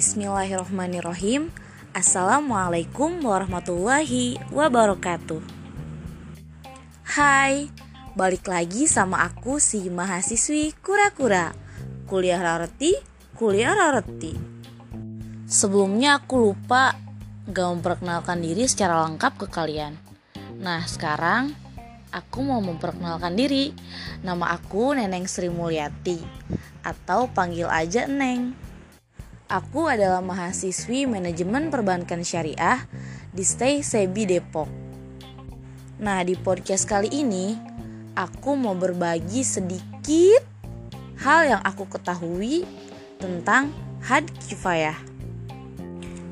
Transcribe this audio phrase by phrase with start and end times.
[0.00, 1.52] Bismillahirrahmanirrahim.
[1.92, 5.44] Assalamualaikum warahmatullahi wabarakatuh.
[7.04, 7.68] Hai,
[8.16, 11.52] balik lagi sama aku si mahasiswi kura-kura.
[12.08, 12.96] Kuliah rareti,
[13.36, 14.32] kuliah rareti.
[15.44, 16.96] Sebelumnya aku lupa
[17.52, 20.00] gak memperkenalkan diri secara lengkap ke kalian.
[20.64, 21.52] Nah, sekarang
[22.08, 23.76] aku mau memperkenalkan diri.
[24.24, 26.16] Nama aku Neneng Sri Mulyati
[26.88, 28.69] atau panggil aja Neng.
[29.50, 32.86] Aku adalah mahasiswi manajemen perbankan syariah
[33.34, 34.70] di Stay Sebi Depok.
[35.98, 37.58] Nah, di podcast kali ini
[38.14, 40.46] aku mau berbagi sedikit
[41.18, 42.62] hal yang aku ketahui
[43.18, 44.94] tentang had kifayah.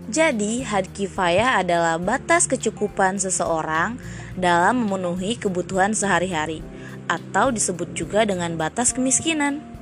[0.07, 3.99] Jadi, had kifayah adalah batas kecukupan seseorang
[4.39, 6.63] dalam memenuhi kebutuhan sehari-hari
[7.11, 9.78] atau disebut juga dengan batas kemiskinan.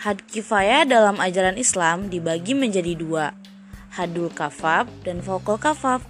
[0.00, 3.36] Had kifayah dalam ajaran Islam dibagi menjadi dua,
[3.92, 6.00] hadul kafab dan fokul kafab.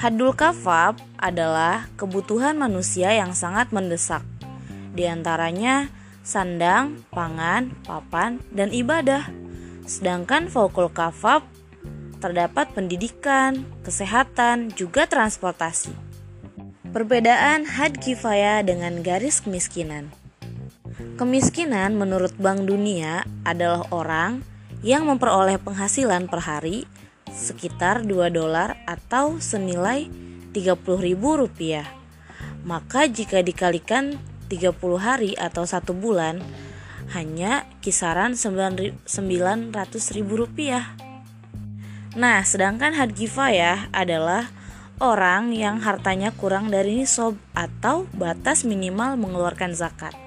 [0.00, 4.24] Hadul kafab adalah kebutuhan manusia yang sangat mendesak.
[4.96, 5.92] Di antaranya
[6.24, 9.28] sandang, pangan, papan, dan ibadah.
[9.84, 11.44] Sedangkan fokul kafab
[12.24, 15.92] terdapat pendidikan, kesehatan, juga transportasi.
[16.96, 20.08] Perbedaan had kifayah dengan garis kemiskinan.
[21.14, 24.42] Kemiskinan menurut Bank Dunia adalah orang
[24.82, 26.90] yang memperoleh penghasilan per hari
[27.30, 30.10] sekitar 2 dolar atau senilai
[30.50, 31.86] 30 ribu rupiah.
[32.66, 34.18] Maka jika dikalikan
[34.50, 36.42] 30 hari atau satu bulan,
[37.14, 39.06] hanya kisaran 900
[40.10, 40.98] ribu rupiah.
[42.18, 43.14] Nah, sedangkan had
[43.54, 44.50] ya adalah
[44.98, 50.25] orang yang hartanya kurang dari nisob atau batas minimal mengeluarkan zakat.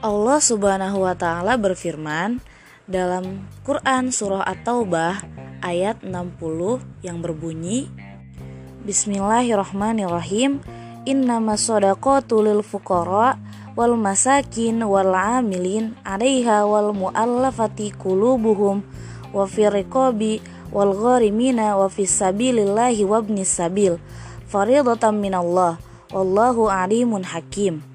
[0.00, 2.40] Allah Subhanahu wa taala berfirman
[2.88, 5.20] dalam Quran surah At-Taubah
[5.60, 6.40] ayat 60
[7.04, 7.84] yang berbunyi
[8.88, 10.64] Bismillahirrahmanirrahim.
[11.04, 13.36] Innama sodaqatu lil fuqara
[13.76, 18.80] wal masakin wal amilin 'alaiha wal mu'allafati qulubuhum
[19.36, 19.68] wa fi
[20.72, 24.00] wal gharimina wa fi sabilillahi wabnis sabil.
[24.48, 25.76] Faridatan minallah.
[26.08, 27.89] Wallahu alimun hakim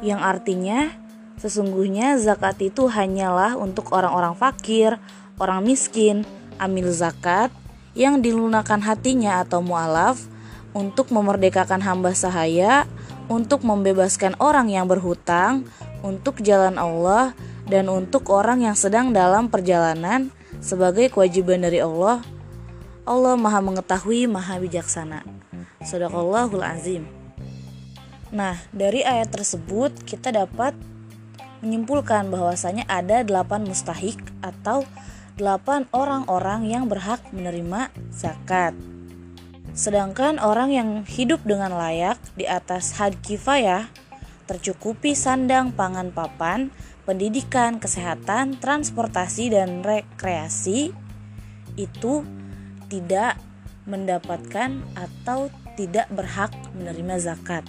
[0.00, 0.92] yang artinya
[1.40, 5.00] sesungguhnya zakat itu hanyalah untuk orang-orang fakir,
[5.40, 6.28] orang miskin,
[6.60, 7.48] amil zakat
[7.96, 10.28] yang dilunakan hatinya atau mualaf
[10.76, 12.86] untuk memerdekakan hamba sahaya,
[13.26, 15.66] untuk membebaskan orang yang berhutang,
[16.04, 17.34] untuk jalan Allah,
[17.66, 20.30] dan untuk orang yang sedang dalam perjalanan
[20.62, 22.22] sebagai kewajiban dari Allah.
[23.08, 25.26] Allah Maha Mengetahui, Maha Bijaksana.
[25.82, 27.19] Sadaqallahul Azim.
[28.30, 30.74] Nah, dari ayat tersebut kita dapat
[31.60, 34.86] menyimpulkan bahwasanya ada delapan mustahik atau
[35.34, 38.72] delapan orang-orang yang berhak menerima zakat.
[39.74, 43.90] Sedangkan orang yang hidup dengan layak di atas had kifayah
[44.50, 46.74] tercukupi sandang pangan papan,
[47.06, 50.90] pendidikan, kesehatan, transportasi dan rekreasi
[51.78, 52.26] itu
[52.90, 53.38] tidak
[53.86, 57.62] mendapatkan atau tidak berhak menerima zakat.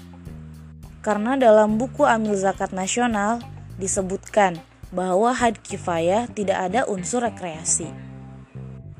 [1.01, 3.41] Karena dalam buku Amil Zakat Nasional
[3.81, 4.61] disebutkan
[4.93, 7.89] bahwa had kifayah tidak ada unsur rekreasi.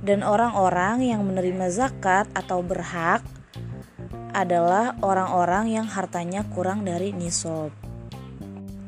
[0.02, 3.22] Dan orang-orang yang menerima zakat atau berhak
[4.34, 7.70] adalah orang-orang yang hartanya kurang dari nisob.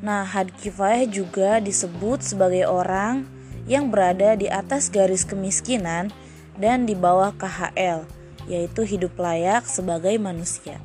[0.01, 3.29] Nah, had kifayah juga disebut sebagai orang
[3.69, 6.09] yang berada di atas garis kemiskinan
[6.57, 8.03] dan di bawah KHL,
[8.49, 10.81] yaitu hidup layak sebagai manusia.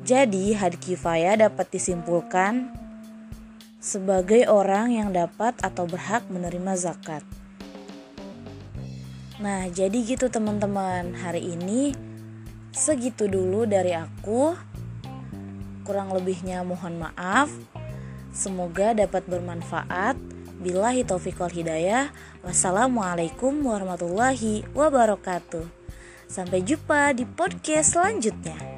[0.00, 2.72] Jadi, had kifayah dapat disimpulkan
[3.80, 7.24] sebagai orang yang dapat atau berhak menerima zakat.
[9.40, 11.16] Nah, jadi gitu teman-teman.
[11.16, 11.96] Hari ini
[12.76, 14.52] segitu dulu dari aku.
[15.84, 17.48] Kurang lebihnya mohon maaf.
[18.36, 20.20] Semoga dapat bermanfaat.
[20.60, 22.12] Billahi taufiq wal hidayah.
[22.44, 25.64] Wassalamualaikum warahmatullahi wabarakatuh.
[26.28, 28.69] Sampai jumpa di podcast selanjutnya.